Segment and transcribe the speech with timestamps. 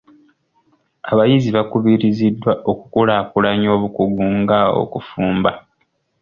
[1.11, 5.51] Abayizi bakubiriziddwa okulaakulanya obukugu nga okufumba.